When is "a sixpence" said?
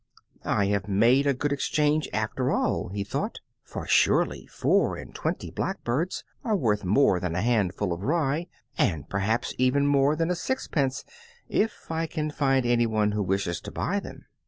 10.31-11.05